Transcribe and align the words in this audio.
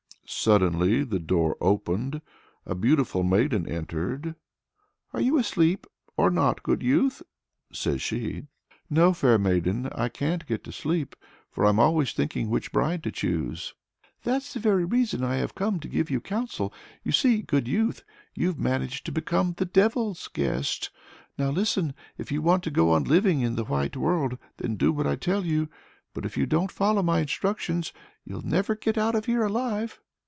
Suddenly 0.33 1.03
the 1.03 1.19
door 1.19 1.57
opened; 1.59 2.21
a 2.65 2.73
beautiful 2.73 3.21
maiden 3.21 3.67
entered. 3.67 4.33
"Are 5.13 5.19
you 5.19 5.37
asleep, 5.37 5.85
or 6.15 6.31
not, 6.31 6.63
good 6.63 6.81
youth?" 6.81 7.21
says 7.73 8.01
she. 8.01 8.43
"No, 8.89 9.11
fair 9.11 9.37
maiden! 9.37 9.87
I 9.93 10.07
can't 10.07 10.45
get 10.47 10.63
to 10.63 10.71
sleep, 10.71 11.17
for 11.51 11.65
I'm 11.65 11.79
always 11.81 12.13
thinking 12.13 12.49
which 12.49 12.71
bride 12.71 13.03
to 13.03 13.11
choose." 13.11 13.73
"That's 14.23 14.53
the 14.53 14.61
very 14.61 14.85
reason 14.85 15.21
I 15.21 15.35
have 15.35 15.53
come 15.53 15.81
to 15.81 15.89
give 15.89 16.09
you 16.09 16.21
counsel. 16.21 16.73
You 17.03 17.11
see, 17.11 17.41
good 17.41 17.67
youth, 17.67 18.05
you've 18.33 18.57
managed 18.57 19.05
to 19.07 19.11
become 19.11 19.53
the 19.57 19.65
devil's 19.65 20.29
guest. 20.29 20.91
Now 21.37 21.49
listen. 21.49 21.93
If 22.17 22.31
you 22.31 22.41
want 22.41 22.63
to 22.63 22.71
go 22.71 22.91
on 22.93 23.03
living 23.03 23.41
in 23.41 23.55
the 23.57 23.65
white 23.65 23.97
world, 23.97 24.37
then 24.57 24.77
do 24.77 24.93
what 24.93 25.05
I 25.05 25.17
tell 25.17 25.45
you. 25.45 25.67
But 26.13 26.25
if 26.25 26.37
you 26.37 26.45
don't 26.45 26.71
follow 26.71 27.03
my 27.03 27.19
instructions, 27.19 27.91
you'll 28.23 28.45
never 28.47 28.75
get 28.77 28.97
out 28.97 29.13
of 29.13 29.25
here 29.25 29.43
alive!" 29.43 29.99